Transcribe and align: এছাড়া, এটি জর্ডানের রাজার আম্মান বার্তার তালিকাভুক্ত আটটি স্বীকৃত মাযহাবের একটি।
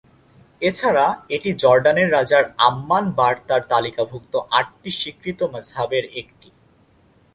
এছাড়া, 0.61 1.05
এটি 1.29 1.49
জর্ডানের 1.53 2.09
রাজার 2.11 2.43
আম্মান 2.67 3.05
বার্তার 3.11 3.61
তালিকাভুক্ত 3.69 4.33
আটটি 4.51 4.91
স্বীকৃত 4.91 5.39
মাযহাবের 5.53 6.05
একটি। 6.21 6.49